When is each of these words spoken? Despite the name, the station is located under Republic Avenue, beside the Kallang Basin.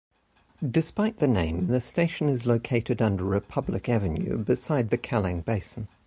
Despite 0.67 1.19
the 1.19 1.27
name, 1.27 1.67
the 1.67 1.79
station 1.79 2.27
is 2.27 2.47
located 2.47 3.03
under 3.03 3.23
Republic 3.23 3.87
Avenue, 3.87 4.35
beside 4.39 4.89
the 4.89 4.97
Kallang 4.97 5.45
Basin. 5.45 5.87